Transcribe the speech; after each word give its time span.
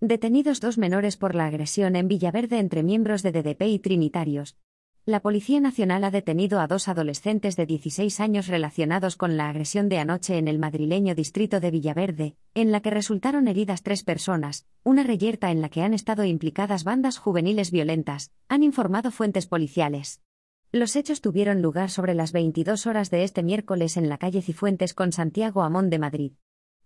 Detenidos 0.00 0.60
dos 0.60 0.78
menores 0.78 1.16
por 1.16 1.34
la 1.34 1.46
agresión 1.46 1.96
en 1.96 2.06
Villaverde 2.06 2.60
entre 2.60 2.84
miembros 2.84 3.24
de 3.24 3.32
DDP 3.32 3.62
y 3.62 3.78
Trinitarios. 3.80 4.56
La 5.04 5.18
Policía 5.18 5.58
Nacional 5.58 6.04
ha 6.04 6.12
detenido 6.12 6.60
a 6.60 6.68
dos 6.68 6.86
adolescentes 6.86 7.56
de 7.56 7.66
16 7.66 8.20
años 8.20 8.46
relacionados 8.46 9.16
con 9.16 9.36
la 9.36 9.48
agresión 9.48 9.88
de 9.88 9.98
anoche 9.98 10.38
en 10.38 10.46
el 10.46 10.60
madrileño 10.60 11.16
distrito 11.16 11.58
de 11.58 11.72
Villaverde, 11.72 12.36
en 12.54 12.70
la 12.70 12.80
que 12.80 12.90
resultaron 12.90 13.48
heridas 13.48 13.82
tres 13.82 14.04
personas, 14.04 14.68
una 14.84 15.02
reyerta 15.02 15.50
en 15.50 15.60
la 15.60 15.68
que 15.68 15.82
han 15.82 15.94
estado 15.94 16.24
implicadas 16.24 16.84
bandas 16.84 17.18
juveniles 17.18 17.72
violentas, 17.72 18.30
han 18.46 18.62
informado 18.62 19.10
fuentes 19.10 19.48
policiales. 19.48 20.22
Los 20.70 20.94
hechos 20.94 21.20
tuvieron 21.20 21.60
lugar 21.60 21.90
sobre 21.90 22.14
las 22.14 22.30
22 22.30 22.86
horas 22.86 23.10
de 23.10 23.24
este 23.24 23.42
miércoles 23.42 23.96
en 23.96 24.08
la 24.08 24.18
calle 24.18 24.42
Cifuentes 24.42 24.94
con 24.94 25.10
Santiago 25.10 25.62
Amón 25.62 25.90
de 25.90 25.98
Madrid. 25.98 26.32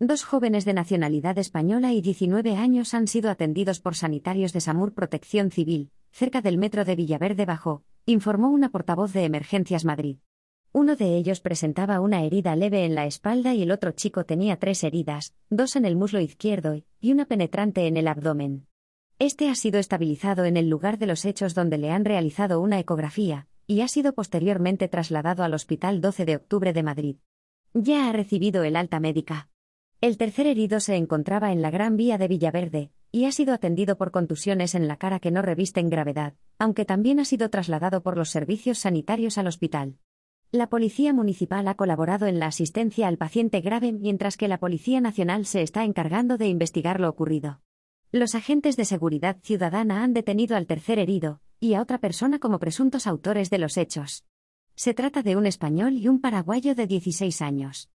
Dos 0.00 0.22
jóvenes 0.22 0.64
de 0.64 0.74
nacionalidad 0.74 1.38
española 1.38 1.92
y 1.92 2.00
19 2.00 2.54
años 2.54 2.94
han 2.94 3.08
sido 3.08 3.30
atendidos 3.30 3.80
por 3.80 3.96
sanitarios 3.96 4.52
de 4.52 4.60
SAMUR 4.60 4.94
Protección 4.94 5.50
Civil, 5.50 5.90
cerca 6.12 6.40
del 6.40 6.56
metro 6.56 6.84
de 6.84 6.94
Villaverde 6.94 7.44
Bajo, 7.44 7.82
informó 8.06 8.48
una 8.50 8.70
portavoz 8.70 9.12
de 9.12 9.24
Emergencias 9.24 9.84
Madrid. 9.84 10.18
Uno 10.70 10.94
de 10.94 11.16
ellos 11.16 11.40
presentaba 11.40 11.98
una 11.98 12.22
herida 12.22 12.54
leve 12.54 12.84
en 12.84 12.94
la 12.94 13.06
espalda 13.06 13.54
y 13.54 13.62
el 13.62 13.72
otro 13.72 13.90
chico 13.90 14.24
tenía 14.24 14.56
tres 14.60 14.84
heridas, 14.84 15.34
dos 15.50 15.74
en 15.74 15.84
el 15.84 15.96
muslo 15.96 16.20
izquierdo 16.20 16.80
y 17.00 17.10
una 17.10 17.24
penetrante 17.24 17.88
en 17.88 17.96
el 17.96 18.06
abdomen. 18.06 18.68
Este 19.18 19.48
ha 19.48 19.56
sido 19.56 19.80
estabilizado 19.80 20.44
en 20.44 20.56
el 20.56 20.68
lugar 20.68 20.98
de 20.98 21.06
los 21.06 21.24
hechos 21.24 21.56
donde 21.56 21.76
le 21.76 21.90
han 21.90 22.04
realizado 22.04 22.60
una 22.60 22.78
ecografía, 22.78 23.48
y 23.66 23.80
ha 23.80 23.88
sido 23.88 24.12
posteriormente 24.12 24.86
trasladado 24.86 25.42
al 25.42 25.54
Hospital 25.54 26.00
12 26.00 26.24
de 26.24 26.36
Octubre 26.36 26.72
de 26.72 26.82
Madrid. 26.84 27.16
Ya 27.74 28.08
ha 28.08 28.12
recibido 28.12 28.62
el 28.62 28.76
alta 28.76 29.00
médica. 29.00 29.48
El 30.00 30.16
tercer 30.16 30.46
herido 30.46 30.78
se 30.78 30.94
encontraba 30.94 31.50
en 31.50 31.60
la 31.60 31.72
Gran 31.72 31.96
Vía 31.96 32.18
de 32.18 32.28
Villaverde, 32.28 32.92
y 33.10 33.24
ha 33.24 33.32
sido 33.32 33.52
atendido 33.52 33.98
por 33.98 34.12
contusiones 34.12 34.76
en 34.76 34.86
la 34.86 34.96
cara 34.96 35.18
que 35.18 35.32
no 35.32 35.42
revisten 35.42 35.90
gravedad, 35.90 36.34
aunque 36.56 36.84
también 36.84 37.18
ha 37.18 37.24
sido 37.24 37.50
trasladado 37.50 38.00
por 38.00 38.16
los 38.16 38.30
servicios 38.30 38.78
sanitarios 38.78 39.38
al 39.38 39.48
hospital. 39.48 39.98
La 40.52 40.68
Policía 40.68 41.12
Municipal 41.12 41.66
ha 41.66 41.74
colaborado 41.74 42.26
en 42.26 42.38
la 42.38 42.46
asistencia 42.46 43.08
al 43.08 43.18
paciente 43.18 43.60
grave 43.60 43.92
mientras 43.92 44.36
que 44.36 44.46
la 44.46 44.58
Policía 44.58 45.00
Nacional 45.00 45.46
se 45.46 45.62
está 45.62 45.82
encargando 45.82 46.38
de 46.38 46.46
investigar 46.46 47.00
lo 47.00 47.08
ocurrido. 47.08 47.60
Los 48.12 48.36
agentes 48.36 48.76
de 48.76 48.84
seguridad 48.84 49.38
ciudadana 49.42 50.04
han 50.04 50.14
detenido 50.14 50.56
al 50.56 50.68
tercer 50.68 51.00
herido, 51.00 51.40
y 51.58 51.74
a 51.74 51.82
otra 51.82 51.98
persona 51.98 52.38
como 52.38 52.60
presuntos 52.60 53.08
autores 53.08 53.50
de 53.50 53.58
los 53.58 53.76
hechos. 53.76 54.24
Se 54.76 54.94
trata 54.94 55.24
de 55.24 55.34
un 55.34 55.44
español 55.44 55.94
y 55.94 56.06
un 56.06 56.20
paraguayo 56.20 56.76
de 56.76 56.86
16 56.86 57.42
años. 57.42 57.90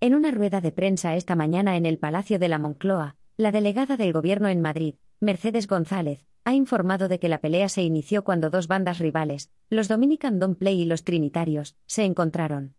En 0.00 0.14
una 0.14 0.30
rueda 0.30 0.60
de 0.60 0.70
prensa 0.70 1.16
esta 1.16 1.34
mañana 1.34 1.76
en 1.76 1.84
el 1.84 1.98
Palacio 1.98 2.38
de 2.38 2.46
la 2.46 2.60
Moncloa, 2.60 3.16
la 3.36 3.50
delegada 3.50 3.96
del 3.96 4.12
Gobierno 4.12 4.46
en 4.46 4.60
Madrid, 4.60 4.94
Mercedes 5.18 5.66
González, 5.66 6.24
ha 6.44 6.54
informado 6.54 7.08
de 7.08 7.18
que 7.18 7.28
la 7.28 7.40
pelea 7.40 7.68
se 7.68 7.82
inició 7.82 8.22
cuando 8.22 8.48
dos 8.48 8.68
bandas 8.68 9.00
rivales, 9.00 9.50
los 9.70 9.88
Dominican 9.88 10.38
Don't 10.38 10.56
Play 10.56 10.82
y 10.82 10.84
los 10.84 11.02
Trinitarios, 11.02 11.76
se 11.86 12.04
encontraron. 12.04 12.76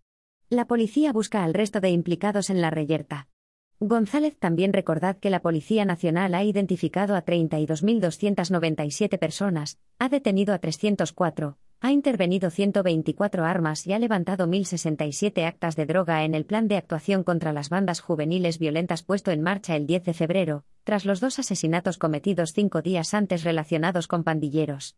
La 0.49 0.65
policía 0.65 1.11
busca 1.11 1.43
al 1.43 1.53
resto 1.53 1.81
de 1.81 1.89
implicados 1.89 2.49
en 2.49 2.61
la 2.61 2.69
reyerta. 2.69 3.27
González 3.81 4.37
también 4.39 4.71
recordad 4.71 5.17
que 5.17 5.29
la 5.29 5.41
Policía 5.41 5.83
Nacional 5.83 6.33
ha 6.33 6.45
identificado 6.45 7.17
a 7.17 7.25
32.297 7.25 9.19
personas, 9.19 9.77
ha 9.99 10.07
detenido 10.07 10.53
a 10.53 10.59
304, 10.59 11.57
ha 11.81 11.91
intervenido 11.91 12.49
124 12.49 13.45
armas 13.45 13.87
y 13.87 13.93
ha 13.93 13.99
levantado 13.99 14.47
1.067 14.47 15.45
actas 15.45 15.75
de 15.77 15.85
droga 15.85 16.25
en 16.25 16.35
el 16.35 16.45
plan 16.45 16.67
de 16.67 16.75
actuación 16.75 17.23
contra 17.23 17.53
las 17.53 17.69
bandas 17.69 18.01
juveniles 18.01 18.59
violentas 18.59 19.03
puesto 19.03 19.31
en 19.31 19.41
marcha 19.41 19.75
el 19.77 19.87
10 19.87 20.03
de 20.03 20.13
febrero, 20.13 20.65
tras 20.83 21.05
los 21.05 21.21
dos 21.21 21.39
asesinatos 21.39 21.97
cometidos 21.97 22.51
cinco 22.53 22.81
días 22.81 23.13
antes 23.13 23.43
relacionados 23.43 24.07
con 24.07 24.23
pandilleros. 24.25 24.97